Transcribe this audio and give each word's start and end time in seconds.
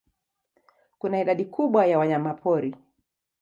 Kuna 0.99 1.19
idadi 1.21 1.45
kubwa 1.45 1.85
ya 1.85 1.99
wanyamapori. 1.99 2.75